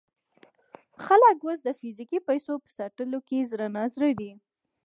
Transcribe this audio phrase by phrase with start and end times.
[1.05, 4.31] خلک اوس د فزیکي پیسو په ساتلو کې زړه نا زړه دي.